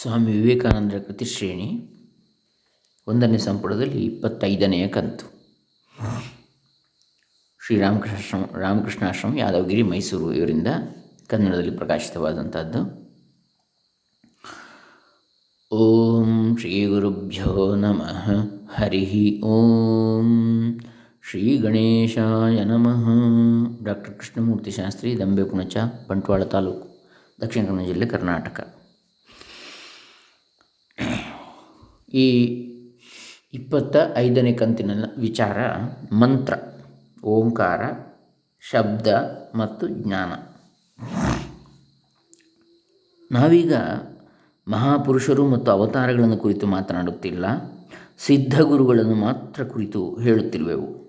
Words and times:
ಸ್ವಾಮಿ 0.00 0.32
ವಿವೇಕಾನಂದರ 0.32 0.98
ಕೃತಿಶ್ರೇಣಿ 0.98 1.90
ಒಂದನೇ 3.06 3.38
ಸಂಪುಟದಲ್ಲಿ 3.38 4.04
ಇಪ್ಪತ್ತೈದನೆಯ 4.04 4.88
ಕಂತು. 4.88 5.26
ಶ್ರೀರಾಮಕೃಷ್ಣ 7.66 8.58
ರಾಮಕೃಷ್ಣಾಶ್ರಮ 8.58 9.38
ಯಾದವಗಿರಿ, 9.38 9.82
ಮೈಸೂರು 9.82 10.32
ಇವರಿಂದ 10.32 10.66
ಕನ್ನಡದಲ್ಲಿ 11.26 11.70
ಪ್ರಕಾಶಿತವಾದಂಥದ್ದು. 11.70 12.80
ಓಂ 15.70 16.56
ಶ್ರೀ 16.60 16.86
ಗುರುಭ್ಯೋ 16.86 17.74
ನಮಃ. 17.74 18.30
ಹರಿ 18.74 19.40
ಓಂ 19.44 20.28
ಶ್ರೀ 21.30 21.56
ಗಣೇಶಾಯ 21.56 22.64
ನಮಃ. 22.64 23.04
ಡಾಕ್ಟರ್ 23.84 24.14
ಕೃಷ್ಣಮೂರ್ತಿ 24.14 24.70
ಶಾಸ್ತ್ರಿ, 24.70 25.18
ದಂಬೆ 25.18 25.44
ಪುಣಚ 25.44 25.76
ಬಂಟ್ವಾಳ 26.08 26.44
ತಾಲೂಕು, 26.44 27.08
ದಕ್ಷಿಣ 27.40 27.66
ಕನ್ನಡ 27.66 27.86
ಜಿಲ್ಲೆ 27.86 28.06
ಕರ್ನಾಟಕ. 28.06 28.85
ಈ 32.16 32.26
ಇಪ್ಪತ್ತ 33.54 33.96
ಐದನೇ 34.16 34.52
ಕಂತಿನ 34.52 34.90
ವಿಚಾರ 35.18 35.58
ಮಂತ್ರ, 36.14 36.54
ಓಂಕಾರ, 37.24 37.80
ಶಬ್ದ 38.60 39.06
ಮತ್ತು 39.54 39.88
ಜ್ಞಾನ. 39.88 40.32
ನಾವೀಗ 43.32 43.74
ಮಹಾಪುರುಷರು 44.68 45.48
ಮತ್ತು 45.48 45.70
ಅವತಾರಗಳನ್ನು 45.70 46.36
ಕುರಿತು 46.36 46.66
ಮಾತನಾಡುತ್ತಿಲ್ಲ 46.66 47.44
ಸಿದ್ಧಗುರುಗಳನ್ನು 48.18 49.14
ಮಾತ್ರ 49.14 49.64
ಕುರಿತು 49.64 50.18
ಹೇಳುತ್ತಿರುವೆವು. 50.18 51.06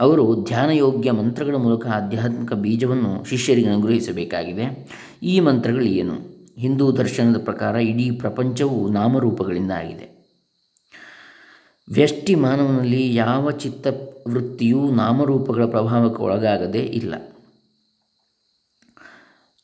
ಅವರು 0.00 0.44
ಧ್ಯಾನಯೋಗ್ಯ 0.44 1.10
ಮಂತ್ರಗಳ 1.10 1.54
ಮೂಲಕ 1.54 1.86
ಆಧ್ಯಾತ್ಮಿಕ 1.86 2.52
ಬೀಜವನ್ನು 2.52 3.24
ಶಿಷ್ಯರಿಗೆ 3.24 3.68
ಅನುಗ್ರಹಿಸಬೇಕಾಗಿದೆ. 3.68 4.88
ಈ 5.22 5.40
ಮಂತ್ರಗಳು 5.40 5.84
ಏನು? 5.84 6.37
ಹಿಂದೂ 6.58 6.92
ದರ್ಶನದ 6.92 7.44
ಪ್ರಕಾರ 7.44 7.76
ಇಡೀ 7.76 8.10
ಪ್ರಪಂಚವು 8.10 8.88
ನಾಮರೂಪಗಳಿಂದ 8.88 9.72
ಆಗಿದೆ 9.72 10.18
ವ್ಯಷ್ಟಿ 11.90 12.34
ಮಾನವನಲ್ಲಿ 12.34 13.14
ಯಾವ 13.14 13.50
ಚಿತ್ತ 13.50 13.86
ವೃತ್ತಿಯೂ 14.28 14.90
ನಾಮರೂಪಗಳ 14.90 15.64
ಪ್ರಭಾವಕ್ಕೆ 15.64 16.22
ಒಳಗಾಗದೇ 16.22 16.78
ಇಲ್ಲ. 16.78 17.14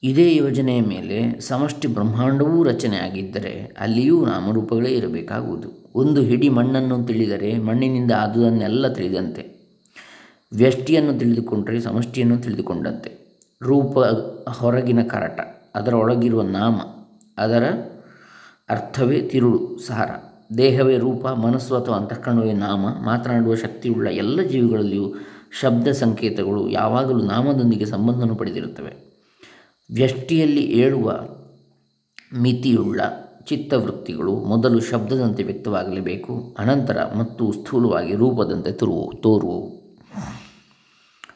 ಇದೇ 0.02 0.36
ಯೋಜನೆಯ 0.36 0.80
ಮೇಲೆ 0.80 1.40
ಸಮಷ್ಟಿ 1.40 1.88
ಬ್ರಹ್ಮಾಂಡವೂ 1.88 2.62
ರಚನೆ 2.62 2.96
ಆಗಿದ್ದರೆ 2.96 3.74
ಅಲ್ಲಿಯೂ 3.78 4.26
ನಾಮರೂಪಗಳೇ 4.26 4.90
ಇರಬೇಕಾಗುವುದು. 4.90 5.92
ಒಂದು 5.94 6.20
ಹಿಡಿ 6.20 6.48
ಮಣ್ಣನ್ನು 6.48 7.06
ತಿಳಿದರೆ 7.06 7.58
ಮಣ್ಣಿನಿಂದ 7.58 8.12
ಆದುದನ್ನೆಲ್ಲ 8.18 8.88
ತಿಳಿದಂತೆ. 8.88 9.42
ವ್ಯಷ್ಟಿಯನ್ನು 10.54 11.18
ತಿಳಿದುಕೊಂಡರೆ 11.18 11.80
ಸಮಷ್ಟಿಯನ್ನು 11.80 12.38
ತಿಳಿದುಕೊಂಡಂತೆ. 12.38 13.40
ರೂಪ 13.62 13.98
ಹೊರಗಿನ 14.48 15.02
ಕರಟ 15.02 15.40
ಅದರ 15.74 15.94
ಒಳಗಿರುವ 15.94 16.42
ನಾಮ 16.42 16.80
ಅದರ 17.38 17.72
ಅರ್ಥವೇ 18.68 19.20
ತಿರುಳು 19.20 19.78
ಸಾರ 19.78 20.10
ದೇಹವೇ 20.58 20.98
ರೂಪ, 20.98 21.26
ಮನಸ್ಸು 21.26 21.76
ಅಥವಾ 21.76 21.96
ಅಂತಃಕರಣವೇ 21.96 22.52
ನಾಮ. 22.52 22.86
ಮಾತನಾಡುವ 23.04 23.54
ಶಕ್ತಿಯುಳ್ಳ 23.54 24.08
ಎಲ್ಲ 24.08 24.42
ಜೀವಿಗಳಲ್ಲಿಯೂ 24.42 25.14
ಶಬ್ದ 25.60 25.88
ಸಂಕೇತಗಳು 25.88 26.68
ಯಾವಾಗಲೂ 26.68 27.22
ನಾಮದೊಂದಿಗೆ 27.22 27.84
ಸಂಬಂಧವನ್ನು 27.84 28.34
ಪಡೆದಿರುತ್ತವೆ. 28.34 29.14
ವ್ಯಷ್ಟಿಯಲ್ಲಿ 29.94 30.62
ಏಳುವ 30.62 31.20
ಮಿತಿಯುಳ್ಳ 32.34 33.00
ಚಿತ್ತವೃತ್ತಿಗಳು 33.44 34.34
ಮೊದಲು 34.36 34.80
ಶಬ್ದದಂತೆ 34.80 35.42
ವ್ಯಕ್ತವಾಗಲೇಬೇಕು, 35.42 36.56
ಅನಂತರ 36.58 36.98
ಮತ್ತು 37.18 37.52
ಸ್ಥೂಲವಾಗಿ 37.52 38.14
ರೂಪದಂತೆ 38.14 38.72
ತುರುವು 38.72 39.12
ತೋರುವವು 39.22 39.84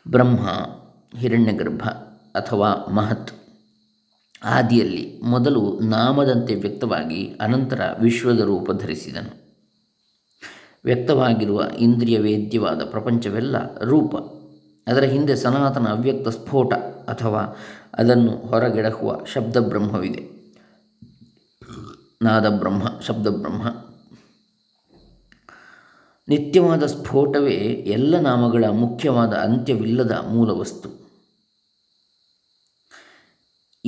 ಬ್ರಹ್ಮ, 0.08 0.48
ಹಿರಣ್ಯಗರ್ಭ 1.18 1.82
ಅಥವಾ 2.34 2.92
ಮಹತ್. 2.94 3.47
ಆದಿಯಲ್ಲಿ 4.44 5.20
ಮೊದಲು 5.22 5.80
ನಾಮದಂತೆ 5.80 6.54
ವ್ಯಕ್ತವಾಗಿ 6.54 7.36
ಅನಂತರ 7.40 7.80
ವಿಶ್ವದ 8.00 8.40
ರೂಪ 8.40 8.70
ಧರಿಸಿದನು. 8.72 9.48
ವ್ಯಕ್ತವಾಗಿರುವ 10.84 11.62
ಇಂದ್ರಿಯ 11.78 12.18
ವೇದ್ಯವಾದ 12.18 12.82
ಪ್ರಪಂಚವೆಲ್ಲ 12.84 13.78
ರೂಪ. 13.78 14.16
ಅದರ 14.90 15.02
ಹಿಂದೆ 15.02 15.36
ಸನಾತನ 15.36 15.86
ಅವ್ಯಕ್ತ 15.86 16.28
ಸ್ಫೋಟ 16.28 16.74
ಅಥವಾ 17.08 17.56
ಅದನ್ನು 17.94 18.32
ಹೊರಗೆಡಹುವ 18.32 19.20
ಶಬ್ದಬ್ರಹ್ಮವಿದೆ. 19.32 20.38
ನಾದಬ್ರಹ್ಮ 22.22 22.78
ನಾದ 22.78 22.82
ಬ್ರಹ್ಮ 22.82 23.00
ಶಬ್ದ 23.06 23.26
ಬ್ರಹ್ಮ 23.26 23.68
ನಿತ್ಯವಾದ 26.28 26.86
ಸ್ಫೋಟವೇ 26.86 27.84
ಎಲ್ಲ 27.86 28.20
ನಾಮಗಳ 28.20 28.64
ಮುಖ್ಯವಾದ 28.70 29.32
ಅಂತ್ಯವಿಲ್ಲದ 29.32 30.24
ಮೂಲ 30.28 30.50
ವಸ್ತು. 30.50 31.07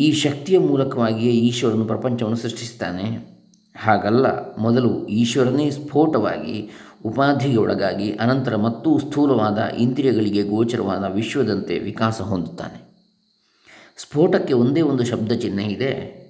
ಈ 0.00 0.12
ಶಕ್ತಿಯ 0.12 0.59
ಮೂಲಕವಾಗಿಯೇ 0.59 1.33
ಈಶ್ವರನು 1.33 1.84
ಪ್ರಪಂಚವನ್ನು 1.84 2.38
ಸೃಷ್ಟಿಸ್ತಾನೆ 2.38 3.31
ಹಾಗಲ್ಲ, 3.77 4.56
ಮೊದಲು 4.56 5.06
ಈಶ್ವರನೇ 5.06 5.71
ಸ್ಫೋಟವಾಗಿ, 5.71 6.71
ಉಪಾಧಿಗೆ 7.05 7.56
ಒಳಗಾಗಿ, 7.56 8.12
ಅನಂತರ 8.12 8.56
ಮತ್ತೂ 8.56 8.99
ಸ್ಥೂಲವಾದ 8.99 9.59
ಇಂದ್ರಿಯಗಳಿಗೆ 9.59 10.43
ಗೋಚರವಾದ 10.43 11.05
ವಿಶ್ವದಂತೆ 11.05 11.78
ವಿಕಾಸ 11.78 12.21
ಹೊಂದುತ್ತಾನೆ. 12.21 12.91
ಸ್ಫೋಟಕ್ಕೆ 13.99 14.53
ಒಂದೇ 14.53 14.81
ಒಂದು 14.81 15.05
ಶಬ್ದ 15.05 15.33
ಚಿಹ್ನೆ 15.33 15.65
ಇದೆ. 15.65 16.21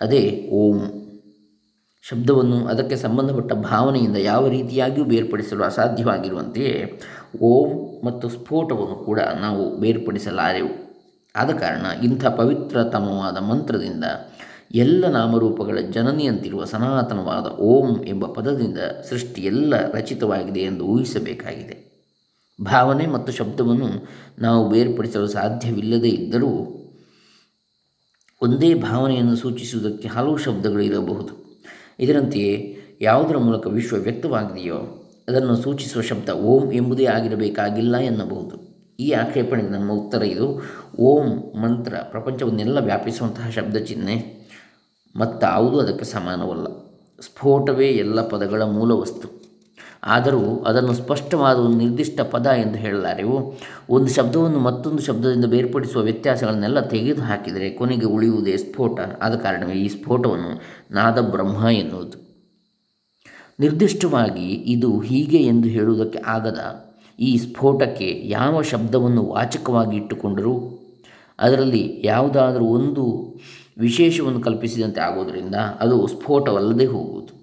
ಅದೇ 0.00 0.48
ಓಂ. 0.52 0.80
ಶಬ್ದವನ್ನು 2.02 2.66
ಅದಕ್ಕೆ 2.66 2.96
ಸಂಬಂಧಪಟ್ಟ 2.96 3.52
ಭಾವನೆಯಿಂದ 3.52 4.16
ಯಾವ 4.16 4.48
ರೀತಿಯಾಗಿಯೂ 4.48 5.04
ಬೇರ್ಪಡಿಸಲು 5.04 5.64
ಅಸಾಧ್ಯವಾಗಿರುವಂತೆಯೇ, 5.64 7.00
ಓಂ 7.40 8.00
ಮತ್ತು 8.06 8.28
ಸ್ಫೋಟವನ್ನು 8.28 9.04
ಕೂಡ 9.06 9.20
ನಾವು 9.20 9.76
ಬೇರ್ಪಡಿಸಲಾರೆವು. 9.76 10.83
ಆದ 11.36 11.50
ಕಾರಣ 11.50 11.86
ಇಂಥ 12.04 12.26
ಪವಿತ್ರತಮವಾದ 12.26 13.38
ಮಂತ್ರದಿಂದ 13.38 14.04
ಎಲ್ಲ 14.74 15.08
ನಾಮರೂಪಗಳ 15.08 15.78
ಜನನಿಯಂತಿರುವ 15.78 16.64
ಸನಾತನವಾದ 16.64 17.46
ಓಂ 17.46 18.04
ಎಂಬ 18.04 18.26
ಪದದಿಂದ 18.26 18.78
ಸೃಷ್ಟಿಯೆಲ್ಲ 19.10 19.92
ರಚಿತವಾಗಿದೆ 19.92 20.60
ಎಂದು 20.60 20.84
ಊಹಿಸಬೇಕಾಗಿದೆ. 20.84 21.94
ಭಾವನೆ 22.64 23.06
ಮತ್ತು 23.06 23.32
ಶಬ್ದವನ್ನು 23.32 23.88
ನಾವು 24.38 24.70
ಬೇರ್ಪಡಿಸಲು 24.70 25.26
ಸಾಧ್ಯವಿಲ್ಲದೇ 25.26 26.08
ಇದ್ದರೂ 26.08 26.50
ಒಂದೇ 28.42 28.74
ಭಾವನೆಯನ್ನು 28.74 29.36
ಸೂಚಿಸುವುದಕ್ಕೆ 29.36 30.08
ಹಲವು 30.08 30.36
ಶಬ್ದಗಳು 30.36 30.82
ಇರಬಹುದು. 30.82 31.60
ಇದರಂತೆಯೇ 32.00 32.78
ಯಾವುದರ 33.00 33.36
ಮೂಲಕ 33.36 33.66
ವಿಶ್ವ 33.66 33.96
ವ್ಯಕ್ತವಾಗಿದೆಯೋ 33.96 34.76
ಅದನ್ನು 35.28 35.56
ಸೂಚಿಸುವ 35.56 36.02
ಶಬ್ದ 36.02 36.28
ಓಂ 36.28 36.72
ಎಂಬುದೇ 36.72 37.04
ಆಗಿರಬೇಕಾಗಿಲ್ಲ 37.04 37.96
ಎನ್ನಬಹುದು. 37.96 38.73
ಈ 39.00 39.10
ಆಕ್ಷೇಪಣೆಗೆ 39.10 39.68
ನಮ್ಮ 39.68 39.92
ಉತ್ತರ 39.92 40.22
ಇದು. 40.22 40.62
ಓಂ 40.98 41.26
ಮಂತ್ರ. 41.62 41.94
ಪ್ರಪಂಚವನ್ನೆಲ್ಲ 42.10 42.78
ವ್ಯಾಪಿಸುವಂತಹ 42.78 43.48
ಶಬ್ದ 43.48 43.76
ಚಿಹ್ನೆ. 43.76 44.44
ಮತ್ತಾವುದೂ 45.16 45.78
ಅದಕ್ಕೆ 45.78 46.04
ಸಮಾನವಲ್ಲ. 46.04 46.66
ಸ್ಫೋಟವೇ 47.20 47.88
ಎಲ್ಲ 47.88 48.28
ಪದಗಳ 48.28 48.62
ಮೂಲ 48.62 48.92
ವಸ್ತು. 48.92 49.44
ಆದರೂ 50.06 50.64
ಅದನ್ನು 50.66 50.92
ಸ್ಪಷ್ಟವಾದ 50.92 51.56
ಒಂದು 51.56 51.78
ನಿರ್ದಿಷ್ಟ 51.78 52.20
ಪದ 52.20 52.46
ಎಂದು 52.46 52.78
ಹೇಳಲಾರೆವು 52.78 53.54
ಒಂದು 53.90 54.08
ಶಬ್ದವನ್ನು 54.08 54.58
ಮತ್ತೊಂದು 54.58 55.02
ಶಬ್ದದಿಂದ 55.02 55.44
ಬೇರ್ಪಡಿಸುವ 55.44 56.02
ವ್ಯತ್ಯಾಸಗಳನ್ನೆಲ್ಲ 56.02 56.80
ತೆಗೆದು 56.80 57.22
ಹಾಕಿದರೆ 57.22 57.70
ಕೊನೆಗೆ 57.70 58.06
ಉಳಿಯುವುದೇ 58.06 58.56
ಸ್ಫೋಟ. 58.56 59.00
ಆದ 59.00 59.34
ಕಾರಣವೇ 59.36 59.72
ಈ 59.72 59.88
ಸ್ಫೋಟವನ್ನು 59.88 60.60
ನಾದ 60.90 61.20
ಬ್ರಹ್ಮ 61.20 61.68
ಎನ್ನುವುದು. 61.68 62.24
ನಿರ್ದಿಷ್ಟವಾಗಿ 63.60 64.52
ಇದು 64.52 64.98
ಹೀಗೆ 64.98 65.38
ಎಂದು 65.38 65.68
ಹೇಳುವುದಕ್ಕೆ 65.68 66.18
ಆಗದ 66.26 66.58
ಈ 67.18 67.36
ಸ್ಫೋಟಕ್ಕೆ 67.36 68.22
ಯಾವ 68.24 68.62
ಶಬ್ದವನ್ನು 68.62 69.26
ವಾಚಕವಾಗಿ 69.26 69.96
ಇಟ್ಟುಕೊಂಡರೂ? 69.96 70.78
ಅದರಲ್ಲಿ 71.38 72.00
ಯಾವುದಾದರೂ 72.04 72.64
ಒಂದು 72.64 73.34
ವಿಶೇಷವನ್ನು 73.78 74.40
ಕಲ್ಪಿಸಿದಂತೆ 74.40 75.00
ಆಗೋದರಿಂದ 75.00 75.54
ಅದು 75.54 76.06
ಸ್ಫೋಟವಲ್ಲದೆ 76.06 76.86
ಹೋಗುವುದು. 76.86 77.34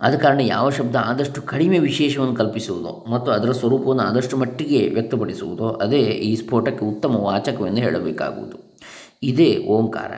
ಆದ 0.00 0.16
ಕಾರಣ 0.16 0.40
ಯಾವ 0.40 0.70
ಶಬ್ದ 0.70 0.96
ಆದಷ್ಟು 0.96 1.42
ಕಡಿಮೆ 1.42 1.78
ವಿಶೇಷವನ್ನು 1.78 2.34
ಕಲ್ಪಿಸುವುದೋ 2.34 3.06
ಮತ್ತು 3.10 3.32
ಅದರ 3.32 3.52
ಸ್ವರೂಪವನ್ನು 3.52 4.02
ಆದಷ್ಟು 4.02 4.36
ಮಟ್ಟಿಗೆ 4.36 4.88
ವ್ಯಕ್ತಪಡಿಸುವುದೋ 4.88 5.68
ಅದೇ 5.68 6.00
ಈ 6.00 6.36
ಸ್ಫೋಟಕ್ಕೆ 6.36 6.84
ಉತ್ತಮ 6.84 7.16
ವಾಚಕವೆಂದು 7.16 7.76
ಹೇಳಬೇಕಾಗುವುದು. 7.76 8.78
ಇದೇ 9.22 9.64
ಓಂಕಾರ. 9.68 10.12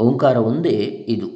ಓಂಕಾರ 0.00 0.36
ಒಂದೇ 0.36 1.06
ಇದು. 1.08 1.26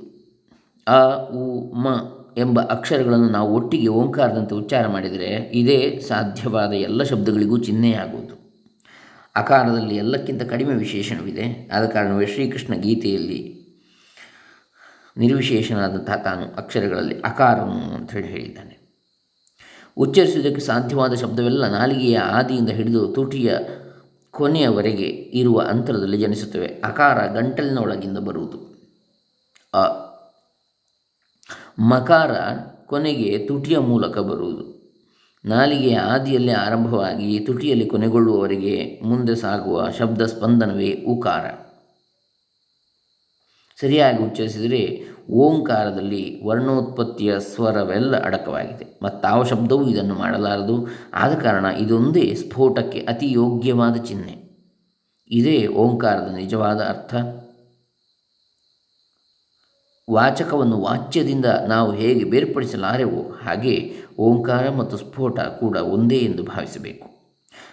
ಅ 0.87 1.15
ಉ, 1.31 1.73
ಮ 1.75 2.18
ಎಂಬ 2.39 2.61
ಅಕ್ಷರಗಳನ್ನು 2.61 3.29
ನಾವು 3.29 3.55
ಒಟ್ಟಿಗೆ 3.55 3.89
ಓಂಕಾರದಂತೆ 3.89 4.55
ಉಚ್ಚಾರ 4.55 4.89
ಮಾಡಿದರೆ 4.89 5.51
ಇದೇ 5.55 6.05
ಸಾಧ್ಯವಾದ 6.09 6.73
ಎಲ್ಲ 6.73 7.03
ಶಬ್ದಗಳಿಗೂ 7.03 7.59
ಚಿಹ್ನೆಯಾಗುವುದು. 7.59 8.35
ಅಕಾರದಲ್ಲಿ 9.37 9.97
ಎಲ್ಲಕ್ಕಿಂತ 9.97 10.43
ಕಡಿಮೆ 10.43 10.75
ವಿಶೇಷಣವಿದೆ. 10.75 11.71
ಆದ 11.73 11.87
ಕಾರಣವೇ 11.87 12.27
ಶ್ರೀಕೃಷ್ಣ 12.27 12.75
ಗೀತೆಯಲ್ಲಿ 12.75 13.59
ನಿರ್ವಿಶೇಷನಾದಂತಹ 15.17 16.17
ತಾನು 16.17 16.55
ಅಕ್ಷರಗಳಲ್ಲಿ 16.57 17.21
ಅಕಾರವನ್ನು 17.21 18.07
ಹೇಳಿ 18.11 18.29
ಹೇಳಿದ್ದಾನೆ. 18.29 18.79
ಉಚ್ಚರಿಸುವುದಕ್ಕೆ 19.97 20.61
ಸಾಧ್ಯವಾದ 20.61 21.15
ಶಬ್ದವೆಲ್ಲ 21.15 21.69
ನಾಲಿಗೆಯ 21.69 22.19
ಆದಿಯಿಂದ 22.19 22.69
ಹಿಡಿದು 22.69 23.09
ತುಟಿಯ 23.09 23.59
ಕೊನೆಯವರೆಗೆ 24.31 25.07
ಇರುವ 25.35 25.61
ಅಂತರದಲ್ಲಿ 25.61 26.19
ಜನಿಸುತ್ತವೆ. 26.19 26.67
ಅಕಾರ 26.67 27.27
ಗಂಟಲಿನ 27.27 27.79
ಒಳಗಿಂದ 27.79 28.19
ಬರುವುದು. 28.19 28.69
ಅ 29.75 30.08
ಮಕಾರ 31.79 32.31
ಕೊನೆಗೆ 32.87 33.39
ತುಟಿಯ 33.39 33.79
ಮೂಲಕ 33.79 34.19
ಬರುವುದು. 34.19 34.79
ನಾಲಿಗೆಯ 35.45 35.99
ಆದಿಯಲ್ಲಿ 35.99 36.53
ಆರಂಭವಾಗಿ 36.53 37.41
ತುಟಿಯಲ್ಲಿ 37.41 37.87
ಕೊನೆಗೊಳ್ಳುವವರೆಗೆ 37.87 39.01
ಮುಂದೆ 39.05 39.37
ಸಾಗುವ 39.37 39.89
ಶಬ್ದ 39.99 40.23
ಸ್ಪಂದನವೇ 40.23 41.05
ಉಕಾರ. 41.09 41.45
ಸರಿಯಾಗಿ 43.81 44.23
ಉಚ್ಚರಿಸಿದರೆ 44.23 45.01
ಓಂಕಾರದಲ್ಲಿ 45.31 46.45
ವರ್ಣೋತ್ಪತ್ತಿಯ 46.45 47.41
ಸ್ವರವೆಲ್ಲ 47.41 48.17
ಅಡಕವಾಗಿದೆ. 48.17 48.99
ಮತ್ತಾವ 49.03 49.45
ಶಬ್ದವೂ 49.45 49.89
ಇದನ್ನು 49.89 50.15
ಮಾಡಲಾರದು. 50.15 50.87
ಆದ 51.15 51.35
ಕಾರಣ 51.35 51.65
ಇದೊಂದೇ 51.65 52.35
ಸ್ಫೋಟಕ್ಕೆ 52.35 52.99
ಅತಿ 52.99 53.33
ಯೋಗ್ಯವಾದ 53.33 53.97
ಚಿಹ್ನೆ. 53.97 54.49
ಇದೇ 55.31 55.67
ಓಂಕಾರದ 55.67 56.35
ನಿಜವಾದ 56.35 56.81
ಅರ್ಥ. 56.81 57.15
ವಾಚಕವನ್ನು 60.11 60.81
ವಾಚ್ಯದಿಂದ 60.81 61.45
ನಾವು 61.69 61.93
ಹೇಗೆ 61.93 62.25
ಬೇರ್ಪಡಿಸಲಾರೆವೋ 62.25 63.23
ಹಾಗೆ 63.45 63.93
ಓಂಕಾರ 64.19 64.71
ಮತ್ತು 64.71 64.97
ಸ್ಫೋಟ 64.97 65.41
ಕೂಡ 65.41 65.77
ಒಂದೇ 65.77 66.17
ಎಂದು 66.17 66.43
ಭಾವಿಸಬೇಕು. 66.43 67.09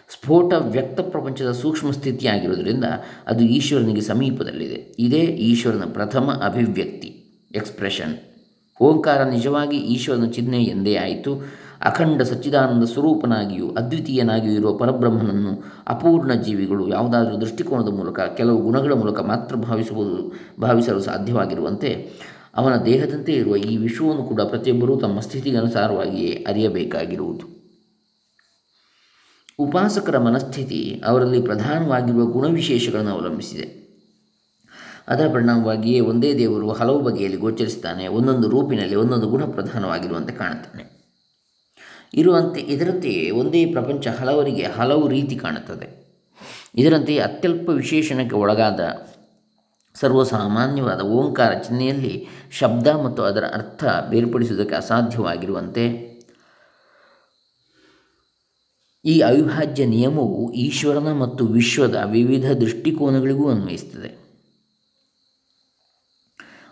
ಸ್ಫೋಟ 0.09 0.53
ವ್ಯಕ್ತ 0.53 0.99
ಪ್ರಪಂಚದ 0.99 1.51
ಸೂಕ್ಷ್ಮ 1.51 1.91
ಸ್ಥಿತಿಯಾಗಿರುವುದರಿಂದ 1.91 2.83
ಅದು 3.27 3.43
ಈಶ್ವರನಿಗೆ 3.43 4.01
ಸಮೀಪದಲ್ಲಿದೆ. 4.01 4.95
ಇದೇ 4.99 5.21
ಈಶ್ವರನ 5.21 5.83
ಪ್ರಥಮ 5.93 6.41
ಅಭಿವ್ಯಕ್ತಿ 6.45 7.07
ಎಕ್ಸ್ಪ್ರೆಷನ್ 7.55 8.15
ಓಂಕಾರ 8.81 9.23
ನಿಜವಾಗಿ 9.23 9.77
ಈಶ್ವರನ 9.77 10.25
ಚಿಹ್ನೆ 10.25 10.63
ಎಂದೇ 10.63 10.95
ಆಯಿತು. 10.95 11.64
ಅಖಂಡ 11.85 12.21
ಸಚ್ಚಿದಾನಂದ 12.21 12.83
ಸ್ವರೂಪನಾಗಿಯೂ 12.83 13.69
ಅದ್ವಿತೀಯನಾಗಿಯೂ 13.69 14.53
ಇರುವ 14.53 14.77
ಪರಬ್ರಹ್ಮನನ್ನು 14.77 15.63
ಅಪೂರ್ಣ 15.87 16.33
ಜೀವಿಗಳು 16.33 16.87
ಯಾವುದಾದರೂ 16.87 17.41
ದೃಷ್ಟಿಕೋನದ 17.41 17.87
ಮೂಲಕ 17.87 18.19
ಕೆಲವು 18.19 18.57
ಗುಣಗಳ 18.57 18.93
ಮೂಲಕ 18.93 19.19
ಮಾತ್ರ 19.19 19.55
ಭಾವಿಸುವುದು 19.55 20.33
ಭಾವಿಸಲು 20.61 20.99
ಸಾಧ್ಯವಾಗಿರುವಂತೆ 20.99 22.11
ಅವನ 22.55 22.75
ದೇಹದಂತೆ 22.75 23.33
ಇರುವ 23.33 23.55
ಈ 23.55 23.77
ವಿಶ್ವವನ್ನು 23.77 24.23
ಕೂಡ 24.23 24.41
ಪ್ರತಿಯೊಬ್ಬರೂ 24.41 24.95
ತಮ್ಮ 24.95 25.19
ಸ್ಥಿತಿಗನುಸಾರವಾಗಿಯೇ 25.19 26.45
ಅರಿಯಬೇಕಾಗಿರುವುದು. 26.47 27.55
ಉಪಾಸಕರ 29.59 30.17
ಮನಸ್ಥಿತಿ 30.17 31.03
ಅವರಲ್ಲಿ 31.05 31.41
ಪ್ರಧಾನವಾಗಿರುವ 31.41 32.25
ಗುಣವಿಶೇಷಗಳನ್ನು 32.25 33.11
ಅವಲಂಬಿಸಿದೆ. 33.11 33.85
ಅದರ 35.07 35.27
ಪರಿಣಾಮವಾಗಿಯೇ 35.33 35.99
ಒಂದೇ 35.99 36.37
ದೇವರು 36.37 36.71
ಹಲವು 36.71 36.99
ಬಗೆಯಲ್ಲಿ 36.99 37.37
ಗೋಚರಿಸ್ತಾನೆ 37.37 38.07
ಒಂದೊಂದು 38.07 38.49
ರೂಪಿನಲ್ಲಿ 38.49 38.95
ಒಂದೊಂದು 38.95 39.27
ಗುಣ 39.27 39.43
ಪ್ರಧಾನವಾಗಿರುವಂತೆ 39.45 40.33
ಕಾಣುತ್ತಾನೆ. 40.33 40.94
ಇರುವಂತೆ 42.15 42.61
ಇದರಂತೆಯೇ 42.61 43.31
ಒಂದೇ 43.31 43.65
ಪ್ರಪಂಚ 43.65 44.07
ಹಲವರಿಗೆ 44.07 44.63
ಹಲವು 44.63 45.07
ರೀತಿ 45.07 45.35
ಕಾಣುತ್ತದೆ. 45.35 46.05
ಇದರಂತೆಯೇ 46.75 47.19
ಅತ್ಯಲ್ಪ 47.19 47.69
ವಿಶೇಷಣಕ್ಕೆ 47.69 48.35
ಒಳಗಾದ 48.35 48.79
ಸರ್ವಸಾಮಾನ್ಯವಾದ 49.95 51.01
ಓಂಕಾರ 51.01 51.53
ಚಿಹ್ನೆಯಲ್ಲಿ 51.53 52.27
ಶಬ್ದ 52.51 52.87
ಮತ್ತು 52.87 53.23
ಅದರ 53.23 53.43
ಅರ್ಥ 53.43 53.83
ಬೇರ್ಪಡಿಸುವುದಕ್ಕೆ 54.09 54.75
ಅಸಾಧ್ಯವಾಗಿರುವಂತೆ 54.75 56.15
ಈ 59.05 59.19
ಅವಿಭಾಜ್ಯ 59.19 59.85
ನಿಯಮವು 59.85 60.53
ಈಶ್ವರನ 60.53 61.13
ಮತ್ತು 61.13 61.45
ವಿಶ್ವದ 61.45 62.03
ವಿವಿಧ 62.11 62.51
ದೃಷ್ಟಿಕೋನಗಳಿಗೂ 62.51 63.49
ಅನ್ವಯಿಸುತ್ತದೆ. 63.49 64.24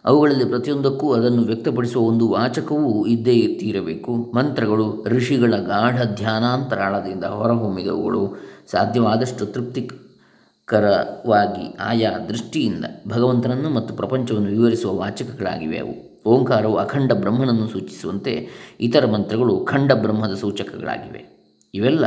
ಅವುಗಳಲ್ಲಿ 0.05 0.45
ಪ್ರತಿಯೊಂದಕ್ಕೂ 0.45 1.13
ಅದನ್ನು 1.13 1.41
ವ್ಯಕ್ತಪಡಿಸುವ 1.41 2.03
ಒಂದು 2.03 2.29
ವಾಚಕವೂ 2.29 3.05
ಇದ್ದೇ 3.05 3.47
ತೀರಬೇಕು 3.47 4.31
ಮಂತ್ರಗಳು 4.35 5.05
ಋಷಿಗಳ 5.05 5.55
ಗಾಢ 5.55 6.03
ಧ್ಯಾನಾಂತರಾಳದಿಂದ 6.03 7.23
ಹೊರಹೊಮ್ಮಿದವುಗಳು. 7.23 8.37
ಸಾಧ್ಯವಾದಷ್ಟು 8.71 9.45
ತೃಪ್ತಿಕರವಾಗಿ 9.45 11.79
ಆಯಾ 11.79 12.19
ದೃಷ್ಟಿಯಿಂದ 12.19 12.85
ಭಗವಂತನನ್ನು 13.07 13.69
ಮತ್ತು 13.69 13.93
ಪ್ರಪಂಚವನ್ನು 13.93 14.49
ವಿವರಿಸುವ 14.49 14.93
ವಾಚಕಗಳಾಗಿವೆ 14.93 15.77
ಅವು. 15.77 16.21
ಓಂಕಾರವು 16.25 16.75
ಅಖಂಡ 16.75 17.13
ಬ್ರಹ್ಮನನ್ನು 17.13 17.67
ಸೂಚಿಸುವಂತೆ 17.67 18.47
ಇತರ 18.79 19.05
ಮಂತ್ರಗಳು 19.05 19.65
ಖಂಡ 19.65 19.93
ಬ್ರಹ್ಮದ 19.93 20.33
ಸೂಚಕಗಳಾಗಿವೆ. 20.33 21.49
ಇವೆಲ್ಲ 21.73 22.05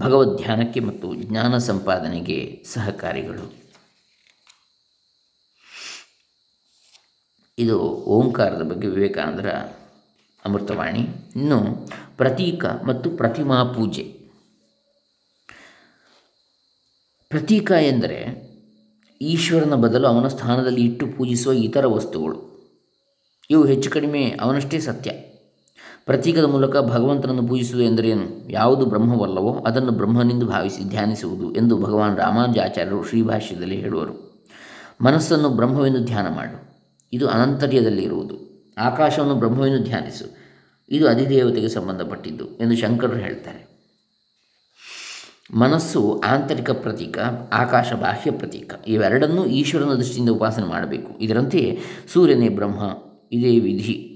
ಭಗವದ್ 0.00 0.36
ಧ್ಯಾನಕ್ಕೆ 0.36 0.80
ಮತ್ತು 0.80 1.14
ಜ್ಞಾನ 1.14 1.58
ಸಂಪಾದನೆಗೆ 1.58 2.64
ಸಹಕಾರಿಗಳು. 2.74 3.65
ಇದು 7.58 7.80
ಓಂಕಾರದ 7.80 8.62
ಬಗ್ಗೆ 8.62 8.88
ವಿವೇಕಾನಂದರ 8.88 9.48
ಅಮೃತವಾಣಿ. 10.44 11.00
ಇನ್ನು 11.36 11.88
ಪ್ರತೀಕ 12.16 12.64
ಮತ್ತು 12.64 13.10
ಪ್ರತಿಮಾ 13.10 13.64
ಪೂಜೆ. 13.64 14.02
ಪ್ರತೀಕ 17.28 17.70
ಎಂದರೆ 17.70 18.46
ಈಶ್ವರನ 19.22 19.74
ಬದಲು 19.74 20.08
ಅವನ 20.08 20.28
ಸ್ಥಾನದಲ್ಲಿ 20.28 20.80
ಇಟ್ಟು 20.80 21.06
ಪೂಜಿಸುವ 21.06 21.52
ಇತರ 21.52 21.86
ವಸ್ತುಗಳು. 21.86 22.56
ಇವು 23.50 23.64
ಹೆಚ್ಚು 23.64 23.90
ಕಡಿಮೆ 23.90 24.30
ಅವನಷ್ಟೇ 24.40 24.78
ಸತ್ಯ. 24.78 25.10
ಪ್ರತೀಕದ 26.04 26.44
ಮೂಲಕ 26.44 26.76
ಭಗವಂತನನ್ನು 26.76 27.46
ಪೂಜಿಸುವುದು 27.46 27.86
ಎಂದರೇನು 27.86 28.50
ಯಾವುದು 28.50 28.86
ಬ್ರಹ್ಮವಲ್ಲವೋ 28.86 29.64
ಅದನ್ನು 29.66 29.92
ಬ್ರಹ್ಮನೆಂದು 29.92 30.46
ಭಾವಿಸಿ 30.46 30.84
ಧ್ಯಾನಿಸುವುದು 30.84 31.54
ಎಂದು 31.54 31.82
ಭಗವಾನ್ 31.82 32.18
ರಾಮಾನುಜಾಚಾರ್ಯರು 32.18 33.04
ಶ್ರೀಭಾಷ್ಯದಲ್ಲಿ 33.04 33.76
ಹೇಳುವರು. 33.80 34.44
ಮನಸ್ಸನ್ನು 35.00 35.48
ಬ್ರಹ್ಮವೆಂದು 35.48 36.04
ಧ್ಯಾನ 36.04 36.34
ಮಾಡು. 36.34 36.65
ಇದು 37.12 37.28
ಅನಂತರ್ಯದಲ್ಲಿ 37.28 38.02
ಇರುವುದು 38.02 38.46
ಆಕಾಶವನ್ನು 38.78 39.34
ಬ್ರಹ್ಮವೆಂದು 39.34 39.84
ಧ್ಯಾನಿಸು. 39.84 40.36
ಇದು 40.88 41.08
ಅಧಿದೇವತೆಗೆ 41.08 41.68
ಸಂಬಂಧಪಟ್ಟಿದ್ದು 41.68 42.46
ಎಂದು 42.46 42.76
ಶಂಕರರು 42.76 43.16
ಹೇಳ್ತಾರೆ. 43.16 43.76
ಮನಸ್ಸು 45.54 46.22
ಆಂತರಿಕ 46.26 46.70
ಪ್ರತೀಕ, 46.70 47.18
ಆಕಾಶ 47.52 47.92
ಬಾಹ್ಯ 47.92 48.30
ಪ್ರತೀಕ, 48.30 48.74
ಇವೆರಡನ್ನೂ 48.86 49.46
ಈಶ್ವರನ 49.46 49.94
ದೃಷ್ಟಿಯಿಂದ 49.94 50.28
ಉಪಾಸನೆ 50.28 50.66
ಮಾಡಬೇಕು. 50.66 51.18
ಇದರಂತೆಯೇ 51.18 51.78
ಸೂರ್ಯನೇ 52.12 52.48
ಬ್ರಹ್ಮ, 52.48 52.82
ಇದೇ 53.32 53.58
ವಿಧಿ. 53.58 54.12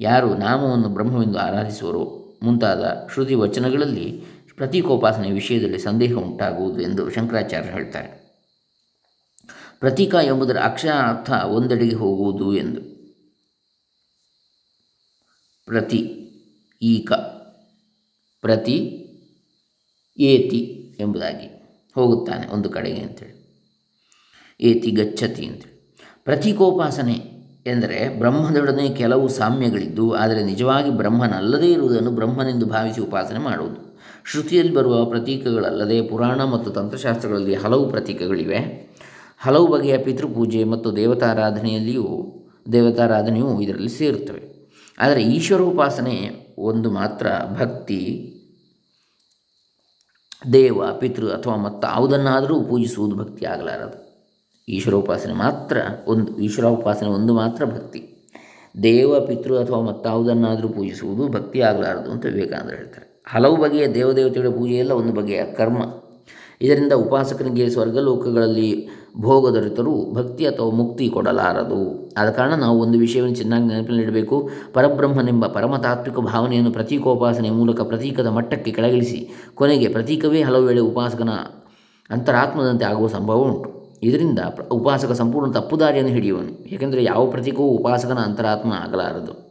ಯಾರು 0.00 0.34
ನಾಮವನ್ನು 0.34 0.88
ಬ್ರಹ್ಮವೆಂದು 0.88 1.38
ಆರಾಧಿಸುವರೋ, 1.38 2.38
ಮುಂತಾದ 2.42 3.08
ಶ್ರುತಿ 3.12 3.34
ವಚನಗಳಲ್ಲಿ 3.34 4.22
ಪ್ರತೀಕೋಪಾಸನೆ 4.56 5.30
ವಿಷಯದಲ್ಲಿ 5.30 5.78
ಸಂದೇಹ 5.78 6.12
ಉಂಟಾಗುವುದು 6.12 6.82
ಎಂದು 6.82 7.10
ಶಂಕರಾಚಾರ್ಯರು 7.10 7.72
ಹೇಳ್ತಾರೆ. 7.72 8.23
ಪ್ರತೀಕ 9.80 10.14
ಎಂಬುದರ 10.14 10.56
ಅಕ್ಷರ 10.64 10.88
ಅರ್ಥ 10.88 11.30
ಒಂದೆಡೆಗೆ 11.30 11.94
ಹೋಗುವುದು 11.94 12.56
ಎಂದು. 12.56 12.80
ಪ್ರತಿ, 15.66 16.00
ಈಕ. 16.82 17.12
ಪ್ರತಿ, 18.40 19.00
ಏತಿ 20.18 20.96
ಎಂಬುದಾಗಿ 21.00 21.46
ಹೋಗುತ್ತಾನೆ 21.94 22.46
ಒಂದು 22.46 22.68
ಕಡೆಗೆ 22.68 23.00
ಅಂತೇಳಿ. 23.00 23.44
ಏತಿ 24.60 24.90
ಗಚ್ಚತಿ 24.90 25.46
ಅಂತೇಳಿ. 25.46 25.96
ಪ್ರತೀಕೋಪಾಸನೆ 26.24 27.34
ಎಂದರೆ 27.66 28.18
ಬ್ರಹ್ಮದೊಡನೆ 28.18 28.88
ಕೆಲವು 28.88 29.28
ಸಾಮ್ಯಗಳಿದ್ದು, 29.28 30.12
ಆದರೆ 30.12 30.44
ನಿಜವಾಗಿ 30.44 30.90
ಬ್ರಹ್ಮನಲ್ಲದೇ 30.90 31.72
ಇರುವುದನ್ನು 31.72 32.10
ಬ್ರಹ್ಮನೆಂದು 32.10 32.66
ಭಾವಿಸಿ 32.66 33.00
ಉಪಾಸನೆ 33.00 33.38
ಮಾಡುವುದು. 33.38 33.94
ಶ್ರುತಿಯಲ್ಲಿ 34.30 34.74
ಬರುವ 34.74 35.04
ಪ್ರತೀಕಗಳಲ್ಲದೆ 35.04 36.02
ಪುರಾಣ 36.02 36.44
ಮತ್ತು 36.44 36.70
ತಂತ್ರಶಾಸ್ತ್ರಗಳಲ್ಲಿ 36.70 37.54
ಹಲವು 37.54 37.90
ಪ್ರತೀಕಗಳಿವೆ. 37.90 38.94
ಹಲವು 39.44 39.66
ಬಗೆಯ 39.66 39.98
ಪಿತೃಪೂಜೆ 39.98 40.64
ಮತ್ತು 40.64 40.96
ದೇವತಾರಾಧನೆಯಲ್ಲಿಯೂ 40.96 42.08
ದೇವತಾರಾಧನೆಯೂ 42.72 43.60
ಇದರಲ್ಲಿ 43.60 43.88
ಸೇರುತ್ತವೆ. 43.88 44.54
ಆದರೆ 44.98 45.22
ಈಶ್ವರೋಪಾಸನೆ 45.22 46.30
ಒಂದು 46.58 46.90
ಮಾತ್ರ 46.90 47.26
ಭಕ್ತಿ, 47.60 48.30
ದೇವ, 50.52 50.92
ಪಿತೃ 50.98 51.28
ಅಥವಾ 51.28 51.56
ಮತ್ತಾವುದನ್ನಾದರೂ 51.56 52.60
ಪೂಜಿಸುವುದು 52.60 53.16
ಭಕ್ತಿ 53.16 53.46
ಆಗಲಾರದು. 53.46 53.98
ಈಶ್ವರೋಪಾಸನೆ 54.68 55.32
ಮಾತ್ರ 55.32 55.76
ಒಂದು, 56.06 56.38
ಈಶ್ವರೋಪಾಸನೆ 56.38 57.08
ಒಂದು 57.08 57.34
ಮಾತ್ರ 57.34 57.64
ಭಕ್ತಿ. 57.64 58.30
ದೇವ, 58.82 59.20
ಪಿತೃ 59.20 59.58
ಅಥವಾ 59.58 59.80
ಮತ್ತಾವುದನ್ನಾದರೂ 59.80 60.68
ಪೂಜಿಸುವುದು 60.68 61.28
ಭಕ್ತಿ 61.28 61.60
ಆಗಲಾರದು 61.60 62.10
ಅಂತ 62.10 62.26
ವಿವೇಕಾನಂದರು 62.26 62.76
ಹೇಳ್ತಾರೆ. 62.76 63.22
ಹಲವು 63.26 63.56
ಬಗೆಯ 63.56 63.88
ದೇವದೇವತೆಗಳ 63.88 64.48
ಪೂಜೆಯೆಲ್ಲ 64.48 64.92
ಒಂದು 64.92 65.12
ಬಗೆಯ 65.12 65.44
ಕರ್ಮ. 65.44 66.03
ಇದರಿಂದ 66.60 66.92
ಉಪಾಸಕನಿಗೆ 66.92 67.70
ಸ್ವರ್ಗಲೋಕಗಳಲ್ಲಿ 67.70 68.88
ಭೋಗ 69.20 69.54
ದೊರೆತರೂ 69.54 70.12
ಭಕ್ತಿ 70.12 70.46
ಅಥವಾ 70.46 70.70
ಮುಕ್ತಿ 70.70 71.08
ಕೊಡಲಾರದು. 71.08 72.10
ಆದ 72.16 72.30
ಕಾರಣ 72.30 72.54
ನಾವು 72.54 72.80
ಒಂದು 72.80 72.98
ವಿಷಯವನ್ನು 72.98 73.36
ಚೆನ್ನಾಗಿ 73.36 73.66
ನೆನಪಿನಲ್ಲಿಡಬೇಕು 73.66 74.50
ಪರಬ್ರಹ್ಮನೆಂಬ 74.72 75.46
ಪರಮತಾತ್ವಿಕ 75.46 76.18
ಭಾವನೆಯನ್ನು 76.18 76.72
ಪ್ರತೀಕೋಪಾಸನೆ 76.72 77.50
ಮೂಲಕ 77.50 77.80
ಪ್ರತೀಕದ 77.80 78.26
ಮಟ್ಟಕ್ಕೆ 78.26 78.70
ಕೆಳಗಿಳಿಸಿ 78.70 79.30
ಕೊನೆಗೆ 79.54 79.88
ಪ್ರತೀಕವೇ 79.88 80.42
ಹಲವು 80.42 80.64
ವೇಳೆ 80.64 80.80
ಉಪಾಸಕನ 80.80 81.28
ಅಂತರಾತ್ಮದಂತೆ 82.10 82.84
ಆಗುವ 82.84 83.06
ಸಂಭವ 83.06 83.34
ಉಂಟು. 83.34 83.98
ಇದರಿಂದ 84.02 84.38
ಉಪಾಸಕ 84.72 85.12
ಸಂಪೂರ್ಣ 85.12 85.52
ತಪ್ಪುದಾರಿಯನ್ನು 85.52 86.12
ಹಿಡಿಯುವನು. 86.12 86.66
ಏಕೆಂದರೆ 86.66 87.04
ಯಾವ 87.04 87.30
ಪ್ರತೀಕವೂ 87.30 87.66
ಉಪಾಸಕನ 87.66 88.18
ಅಂತರಾತ್ಮ 88.18 88.72
ಆಗಲಾರದು. 88.72 89.43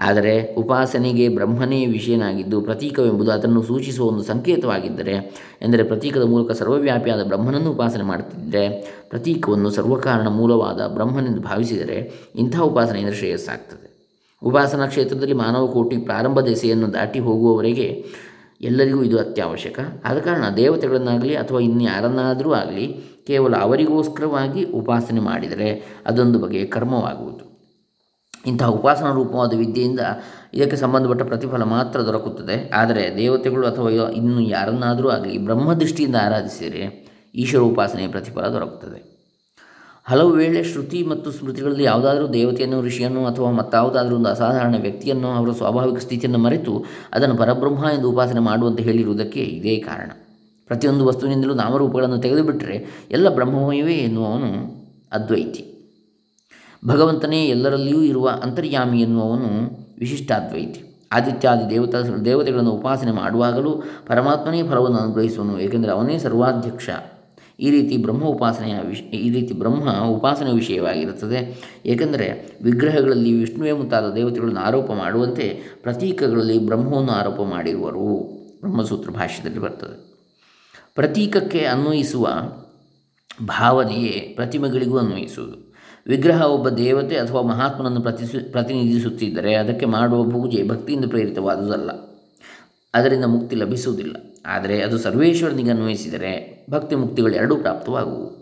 ಆದರೆ 0.00 0.54
ಉಪಾಸನೆಗೆ 0.54 1.28
ಬ್ರಹ್ಮನೇ 1.28 1.86
ವಿಷಯನಾಗಿದ್ದು 1.86 2.60
ಪ್ರತೀಕವೆಂಬುದು 2.60 3.30
ಅದನ್ನು 3.30 3.62
ಸೂಚಿಸುವ 3.62 4.08
ಒಂದು 4.08 4.22
ಸಂಕೇತವಾಗಿದ್ದರೆ, 4.22 5.32
ಎಂದರೆ 5.62 5.82
ಪ್ರತೀಕದ 5.82 6.22
ಮೂಲಕ 6.22 6.50
ಸರ್ವವ್ಯಾಪಿಯಾದ 6.50 7.24
ಬ್ರಹ್ಮನನ್ನು 7.24 7.70
ಉಪಾಸನೆ 7.70 8.02
ಮಾಡುತ್ತಿದ್ದರೆ, 8.02 8.68
ಪ್ರತೀಕವನ್ನು 9.10 9.70
ಸರ್ವಕಾರಣ 9.70 10.28
ಮೂಲವಾದ 10.28 10.86
ಬ್ರಹ್ಮನೆಂದು 10.86 11.40
ಭಾವಿಸಿದರೆ 11.40 12.30
ಇಂಥ 12.34 12.58
ಉಪಾಸನೆಯಿಂದ 12.58 13.12
ಶ್ರೇಯಸ್ಸಾಗ್ತದೆ. 13.12 13.90
ಉಪಾಸನಾ 14.42 14.86
ಕ್ಷೇತ್ರದಲ್ಲಿ 14.86 15.34
ಮಾನವ 15.34 15.66
ಕೋಟಿ 15.66 15.96
ಪ್ರಾರಂಭ 15.96 16.40
ದೆಸೆಯನ್ನು 16.40 16.92
ದಾಟಿ 16.92 17.18
ಹೋಗುವವರೆಗೆ 17.18 18.04
ಎಲ್ಲರಿಗೂ 18.60 19.02
ಇದು 19.02 19.18
ಅತ್ಯವಶ್ಯಕ. 19.18 19.80
ಆದ 20.04 20.18
ಕಾರಣ 20.18 20.44
ದೇವತೆಗಳನ್ನಾಗಲಿ 20.56 21.34
ಅಥವಾ 21.34 21.60
ಇನ್ಯಾರನ್ನಾದರೂ 21.60 22.52
ಆಗಲಿ 22.52 23.00
ಕೇವಲ 23.26 23.56
ಅವರಿಗೋಸ್ಕರವಾಗಿ 23.56 24.64
ಉಪಾಸನೆ 24.64 25.20
ಮಾಡಿದರೆ 25.20 26.00
ಅದೊಂದು 26.06 26.38
ಬಗೆಯ 26.38 26.64
ಕರ್ಮವಾಗುವುದು. 26.64 27.49
ಇಂತಹ 28.46 28.66
ಉಪಾಸನಾ 28.66 29.12
ರೂಪವಾದ 29.12 29.54
ವಿದ್ಯೆಯಿಂದ 29.56 30.00
ಇದಕ್ಕೆ 30.54 30.76
ಸಂಬಂಧಪಟ್ಟ 30.76 31.22
ಪ್ರತಿಫಲ 31.22 31.62
ಮಾತ್ರ 31.62 32.00
ದೊರಕುತ್ತದೆ. 32.00 32.70
ಆದರೆ 32.70 33.16
ದೇವತೆಗಳು 33.16 33.66
ಅಥವಾ 33.66 33.90
ಇನ್ನು 33.90 34.40
ಯಾರನ್ನಾದರೂ 34.40 35.08
ಆಗಲಿ 35.08 35.38
ಬ್ರಹ್ಮದೃಷ್ಟಿಯಿಂದ 35.38 36.16
ಆರಾಧಿಸಿದರೆ 36.22 37.10
ಈಶ್ವರ 37.34 37.62
ಉಪಾಸನೆಯ 37.62 38.08
ಪ್ರತಿಫಲ 38.08 38.42
ದೊರಕುತ್ತದೆ. 38.42 39.10
ಹಲವು 40.04 40.30
ವೇಳೆ 40.30 40.64
ಶ್ರುತಿ 40.64 41.02
ಮತ್ತು 41.02 41.30
ಸ್ಮೃತಿಗಳಲ್ಲಿ 41.30 41.84
ಯಾವುದಾದರೂ 41.84 42.28
ದೇವತೆಯನ್ನು, 42.28 42.82
ಋಷಿಯನ್ನು 42.82 43.26
ಅಥವಾ 43.26 43.50
ಮತ್ತಾವುದಾದರೂ 43.50 44.16
ಒಂದು 44.16 44.28
ಅಸಾಧಾರಣ 44.28 44.74
ವ್ಯಕ್ತಿಯನ್ನು 44.80 45.28
ಅವರ 45.28 45.50
ಸ್ವಾಭಾವಿಕ 45.50 45.98
ಸ್ಥಿತಿಯನ್ನು 45.98 46.38
ಮರೆತು 46.38 46.84
ಅದನ್ನು 47.12 47.36
ಪರಬ್ರಹ್ಮ 47.36 47.84
ಎಂದು 47.84 48.10
ಉಪಾಸನೆ 48.10 48.40
ಮಾಡುವಂತೆ 48.40 48.82
ಹೇಳಿರುವುದಕ್ಕೆ 48.82 49.40
ಇದೇ 49.40 49.76
ಕಾರಣ. 49.76 50.10
ಪ್ರತಿಯೊಂದು 50.66 51.06
ವಸ್ತುವಿನಿಂದಲೂ 51.06 51.54
ನಾಮರೂಪಗಳನ್ನು 51.54 52.18
ತೆಗೆದುಬಿಟ್ಟರೆ 52.18 53.08
ಎಲ್ಲ 53.10 53.34
ಬ್ರಹ್ಮಮಯವೇ 53.34 53.94
ಎನ್ನುವವನು 53.94 54.50
ಅದ್ವೈತಿ. 55.12 55.69
ಭಗವಂತನೇ 56.86 57.46
ಎಲ್ಲರಲ್ಲಿಯೂ 57.46 58.02
ಇರುವ 58.02 58.30
ಅಂತರ್ಯಾಮಿ 58.42 59.00
ಎನ್ನುವವನು 59.00 59.48
ವಿಶಿಷ್ಟಾದ್ವೈತಿ. 59.98 61.08
ಆದಿತ್ಯಾದಿ 61.12 61.70
ದೇವತಾ 61.70 62.00
ದೇವತೆಗಳನ್ನು 62.00 62.70
ಉಪಾಸನೆ 62.70 63.12
ಮಾಡುವಾಗಲೂ 63.12 63.82
ಪರಮಾತ್ಮನೇ 64.06 64.62
ಫಲವನ್ನು 64.62 64.98
ಅನುಗ್ರಹಿಸುವನು, 64.98 65.60
ಏಕೆಂದರೆ 65.60 65.90
ಅವನೇ 65.90 66.18
ಸರ್ವಾಧ್ಯಕ್ಷ. 66.18 66.90
ಈ 67.60 67.70
ರೀತಿ 67.70 67.96
ಬ್ರಹ್ಮ 67.96 68.24
ಉಪಾಸನೆಯ 68.24 68.74
ವಿಷ 68.86 69.00
ಈ 69.00 69.30
ರೀತಿ 69.30 69.54
ಬ್ರಹ್ಮ 69.54 69.90
ಉಪಾಸನೆ 70.04 70.52
ವಿಷಯವಾಗಿರುತ್ತದೆ. 70.52 71.62
ಏಕೆಂದರೆ 71.86 72.58
ವಿಗ್ರಹಗಳಲ್ಲಿ 72.62 73.32
ವಿಷ್ಣುವೇ 73.32 73.72
ಮುಂತಾದ 73.72 74.12
ದೇವತೆಗಳನ್ನು 74.12 74.60
ಆರೋಪ 74.60 74.90
ಮಾಡುವಂತೆ 74.90 75.62
ಪ್ರತೀಕಗಳಲ್ಲಿ 75.82 76.58
ಬ್ರಹ್ಮವನ್ನು 76.58 77.12
ಆರೋಪ 77.12 77.40
ಮಾಡಿರುವರು. 77.40 78.40
ಬ್ರಹ್ಮಸೂತ್ರ 78.60 79.10
ಭಾಷ್ಯದಲ್ಲಿ 79.10 79.58
ಬರ್ತದೆ. 79.58 80.10
ಪ್ರತೀಕಕ್ಕೆ 80.94 81.64
ಅನ್ವಯಿಸುವ 81.64 82.28
ಭಾವನೆಯೇ 83.46 84.32
ಪ್ರತಿಮೆಗಳಿಗೂ 84.36 84.98
ಅನ್ವಯಿಸುವುದು. 84.98 85.69
ವಿಗ್ರಹ 86.06 86.42
ಒಬ್ಬ 86.42 86.68
ದೇವತೆ 86.68 87.16
ಅಥವಾ 87.16 87.42
ಮಹಾತ್ಮನನ್ನು 87.42 88.00
ಪ್ರತಿಸು, 88.00 88.52
ಪ್ರತಿನಿಧಿಸುತ್ತಿದ್ದರೆ 88.52 89.54
ಅದಕ್ಕೆ 89.54 89.86
ಮಾಡುವ 89.86 90.24
ಪೂಜೆ 90.24 90.68
ಭಕ್ತಿಯಿಂದ 90.68 91.04
ಪ್ರೇರಿತವಾದುದಲ್ಲ. 91.04 91.90
ಅದರಿಂದ 92.94 93.24
ಮುಕ್ತಿ 93.24 93.56
ಲಭಿಸುವುದಿಲ್ಲ. 93.56 94.16
ಆದರೆ 94.46 94.82
ಅದು 94.82 94.98
ಸರ್ವೇಶ್ವರನಿಗೆ 94.98 95.70
ಅನ್ವಯಿಸಿದರೆ 95.70 96.66
ಭಕ್ತಿ 96.70 96.94
ಮುಕ್ತಿಗಳು 96.94 97.32
ಎರಡೂ 97.32 97.56
ಪ್ರಾಪ್ತವಾಗುವು. 97.56 98.40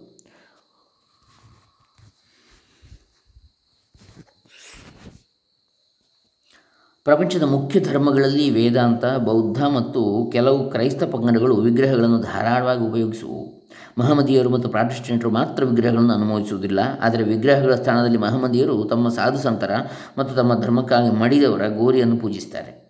ಪ್ರಪಂಚದ 7.05 7.43
ಮುಖ್ಯ 7.43 7.81
ಧರ್ಮಗಳಲ್ಲಿ 7.81 8.51
ವೇದಾಂತ, 8.51 9.05
ಬೌದ್ಧ 9.05 9.63
ಮತ್ತು 9.63 10.31
ಕೆಲವು 10.33 10.71
ಕ್ರೈಸ್ತ 10.71 11.03
ಪಂಗಡಗಳು 11.03 11.57
ವಿಗ್ರಹಗಳನ್ನು 11.57 12.23
ಧಾರಾಳವಾಗಿ 12.23 12.81
ಉಪಯೋಗಿಸುವು. 12.81 13.68
ಮಹಮ್ಮದಿಯರು 13.99 14.51
ಮತ್ತು 14.51 14.69
ಪ್ರಾಟೆಸ್ಟೆಂಟರು 14.69 15.31
ಮಾತ್ರ 15.31 15.65
ವಿಗ್ರಹಗಳನ್ನು 15.65 16.15
ಅನುಮೋದಿಸುವುದಿಲ್ಲ. 16.15 16.81
ಆದರೆ 17.03 17.23
ವಿಗ್ರಹಗಳ 17.23 17.75
ಸ್ಥಾನದಲ್ಲಿ 17.75 18.19
ಮಹಮ್ಮದಿಯರು 18.19 18.85
ತಮ್ಮ 18.85 19.09
ಸಾಧು 19.09 19.39
ಸಂತರ 19.39 19.71
ಮತ್ತು 20.19 20.35
ತಮ್ಮ 20.35 20.61
ಧರ್ಮಕ್ಕಾಗಿ 20.61 21.11
ಮಡಿದವರ 21.11 21.69
ಗೋರಿಯನ್ನು 21.69 22.17
ಪೂಜಿಸ್ತಾರೆ 22.17 22.89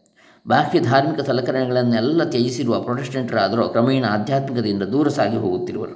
ಬಾಹ್ಯ 0.49 0.81
ಧಾರ್ಮಿಕ 0.81 1.21
ಸಲಕರಣೆಗಳನ್ನೆಲ್ಲ 1.21 2.25
ತ್ಯಜಿಸಿರುವ 2.25 2.81
ಪ್ರೊಟೆಸ್ಟೆಂಟರಾದರೂ 2.81 3.69
ಕ್ರಮೇಣ 3.69 4.05
ಆಧ್ಯಾತ್ಮಿಕದಿಂದ 4.11 4.83
ದೂರ 4.83 5.09
ಸಾಗಿ 5.09 5.37
ಹೋಗುತ್ತಿರುವರು. 5.37 5.95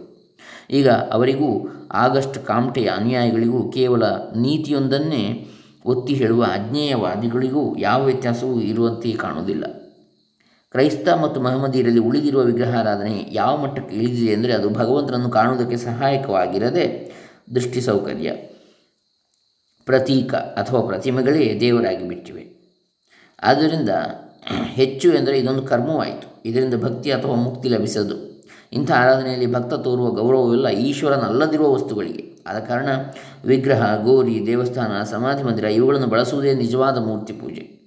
ಈಗ 0.71 0.89
ಅವರಿಗೂ 0.89 1.69
ಆಗಸ್ಟ್ 1.93 2.39
ಕಾಮ್ಟೆಯ 2.47 2.87
ಅನುಯಾಯಿಗಳಿಗೂ 2.87 3.71
ಕೇವಲ 3.71 4.03
ನೀತಿಯೊಂದನ್ನೇ 4.37 5.53
ಒತ್ತಿ 5.87 6.15
ಹೇಳುವ 6.15 6.43
ಅಜ್ಞೇಯವಾದಿಗಳಿಗೂ 6.45 7.79
ಯಾವ 7.79 8.05
ವ್ಯತ್ಯಾಸವೂ 8.05 8.61
ಇರುವಂತೆಯೇ 8.61 9.15
ಕಾಣುವುದಿಲ್ಲ. 9.15 9.65
ಕ್ರೈಸ್ತ 10.73 11.09
ಮತ್ತು 11.23 11.41
ಮಹಮ್ಮದಿಯರಲ್ಲಿ 11.41 12.01
ಉಳಿದಿರುವ 12.01 12.43
ವಿಗ್ರಹಾರಾಧನೆ 12.43 13.29
ಯಾವ 13.33 13.57
ಮಟ್ಟಕ್ಕೆ 13.57 13.95
ಇಳಿದಿದೆ 13.97 14.35
ಅಂದರೆ 14.35 14.53
ಅದು 14.53 14.69
ಭಗವಂತನನ್ನು 14.71 15.31
ಕಾಣುವುದಕ್ಕೆ 15.31 15.77
ಸಹಾಯಕವಾಗಿರದೆ 15.77 17.13
ದೃಷ್ಟಿ 17.55 17.81
ಸೌಕರ್ಯ, 17.81 18.31
ಪ್ರತೀಕ 19.87 20.35
ಅಥವಾ 20.35 20.81
ಪ್ರತಿಮೆಗಳೇ 20.81 21.45
ದೇವರಾಗಿ 21.61 22.09
ಬಿಟ್ಟಿವೆ. 22.09 22.45
ಆದ್ದರಿಂದ 23.43 23.91
ಹೆಚ್ಚು 24.75 25.09
ಎಂದರೆ 25.13 25.39
ಇದೊಂದು 25.39 25.63
ಕರ್ಮವಾಯಿತು. 25.63 26.27
ಇದರಿಂದ 26.45 26.77
ಭಕ್ತಿ 26.83 27.11
ಅಥವಾ 27.13 27.35
ಮುಕ್ತಿ 27.35 27.69
ಲಭಿಸದು. 27.69 28.17
ಇಂಥ 28.73 28.91
ಆರಾಧನೆಯಲ್ಲಿ 28.91 29.49
ಭಕ್ತ 29.53 29.75
ತೋರುವ 29.75 30.11
ಗೌರವವೆಲ್ಲ 30.11 30.69
ಈಶ್ವರನಲ್ಲದಿರುವ 30.69 31.69
ವಸ್ತುಗಳಿಗೆ. 31.75 32.25
ಆದ 32.47 32.59
ಕಾರಣ 32.59 32.89
ವಿಗ್ರಹ, 33.45 33.83
ಗೋರಿ, 34.05 34.47
ದೇವಸ್ಥಾನ, 34.47 35.03
ಸಮಾಧಿ 35.03 35.43
ಮಂದಿರ 35.43 35.65
ಇವುಗಳನ್ನು 35.65 36.07
ಬಳಸುವುದೇ 36.07 36.55
ನಿಜವಾದ 36.55 36.99
ಮೂರ್ತಿ 36.99 37.33
ಪೂಜೆ. 37.33 37.82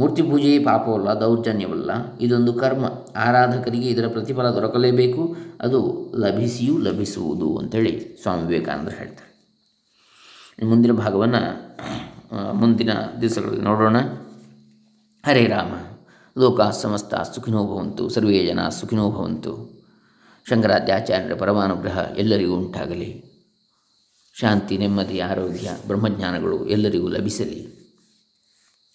ಮೂರ್ತಿ 0.00 0.22
ಪೂಜೆಯೇ 0.22 0.58
ಪಾಪವಲ್ಲ, 0.58 1.20
ದೌರ್ಜನ್ಯವಲ್ಲ. 1.20 2.18
ಇದೊಂದು 2.18 2.52
ಕರ್ಮ. 2.54 2.84
ಆರಾಧಕರಿಗೆ 3.16 3.88
ಇದರ 3.88 4.08
ಪ್ರತಿಫಲ 4.08 4.50
ದೊರಕಲೇಬೇಕು. 4.50 5.36
ಅದು 5.60 6.12
ಲಭಿಸಿಯೂ 6.16 6.78
ಲಭಿಸುವುದು 6.78 7.56
ಅಂತೇಳಿ 7.56 8.18
ಸ್ವಾಮಿ 8.22 8.42
ವಿವೇಕಾನಂದರು 8.42 8.98
ಹೇಳ್ತಾರೆ. 8.98 9.30
ಮುಂದಿನ 10.66 10.92
ಭಾಗವನ್ನು 10.92 11.70
ಮುಂದಿನ 12.54 12.90
ದಿವಸಗಳಲ್ಲಿ 13.20 13.60
ನೋಡೋಣ. 13.60 14.00
ಹರೇ 15.26 15.46
ರಾಮ. 15.46 15.72
ಲೋಕ 16.40 16.60
ಸಮಸ್ತ 16.60 17.14
ಸುಖಿನೋ 17.14 17.64
ಭವಂತು, 17.64 18.08
ಸರ್ವೇ 18.08 18.46
ಜನ 18.46 18.68
ಸುಖಿನೋ 18.68 19.10
ಭವಂತು. 19.10 19.80
ಶಂಕರಾಚಾರ್ಯರ 20.48 21.34
ಪರಮಾನುಗ್ರಹ 21.34 22.06
ಎಲ್ಲರಿಗೂ 22.16 22.56
ಉಂಟಾಗಲಿ. 22.56 23.30
ಶಾಂತಿ, 24.34 24.78
ನೆಮ್ಮದಿ, 24.78 25.18
ಆರೋಗ್ಯ, 25.18 25.70
ಬ್ರಹ್ಮಜ್ಞಾನಗಳು 25.86 26.66
ಎಲ್ಲರಿಗೂ 26.66 27.08
ಲಭಿಸಲಿ. 27.08 27.79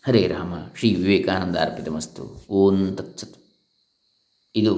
ಹರೇ 0.08 0.28
ರಾಮ, 0.28 0.54
ಶ್ರೀ 0.76 0.96
ವಿವೇಕಾನಂದ 0.96 1.56
ಅರ್ಪಿತಮಸ್ತು 1.56 2.46
ಓಂ 2.50 2.96
ತತ್ಸತ್. 2.96 3.36
ಇದು 4.56 4.74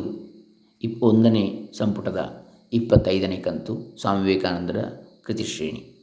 ಇಪ್ 0.83 1.03
ಒಂದನೇ 1.03 1.69
ಸಂಪುಟದ 1.77 2.47
ಇಪ್ಪತ್ತೈದನೇ 2.73 3.37
ಕಂತು 3.37 4.01
ಸ್ವಾಮಿ 4.01 4.27
ವಿವೇಕಾನಂದರ 4.27 4.85
ಕೃತಿಶ್ರೇಣಿ. 5.23 5.96